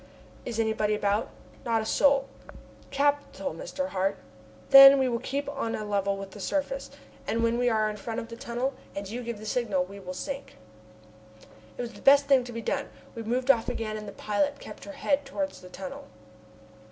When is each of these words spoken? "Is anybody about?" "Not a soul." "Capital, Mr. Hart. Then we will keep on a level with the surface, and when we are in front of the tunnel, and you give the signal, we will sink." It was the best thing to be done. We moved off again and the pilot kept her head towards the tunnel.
"Is 0.45 0.59
anybody 0.59 0.95
about?" 0.95 1.29
"Not 1.63 1.83
a 1.83 1.85
soul." 1.85 2.27
"Capital, 2.89 3.53
Mr. 3.53 3.89
Hart. 3.89 4.17
Then 4.71 4.97
we 4.97 5.07
will 5.07 5.19
keep 5.19 5.47
on 5.47 5.75
a 5.75 5.85
level 5.85 6.17
with 6.17 6.31
the 6.31 6.39
surface, 6.39 6.89
and 7.27 7.43
when 7.43 7.59
we 7.59 7.69
are 7.69 7.87
in 7.87 7.97
front 7.97 8.19
of 8.19 8.27
the 8.27 8.35
tunnel, 8.35 8.73
and 8.95 9.07
you 9.07 9.21
give 9.21 9.37
the 9.37 9.45
signal, 9.45 9.85
we 9.85 9.99
will 9.99 10.15
sink." 10.15 10.55
It 11.77 11.83
was 11.83 11.93
the 11.93 12.01
best 12.01 12.25
thing 12.25 12.43
to 12.45 12.51
be 12.51 12.63
done. 12.63 12.89
We 13.13 13.21
moved 13.21 13.51
off 13.51 13.69
again 13.69 13.95
and 13.95 14.07
the 14.07 14.11
pilot 14.13 14.57
kept 14.59 14.85
her 14.85 14.93
head 14.93 15.23
towards 15.23 15.61
the 15.61 15.69
tunnel. 15.69 16.07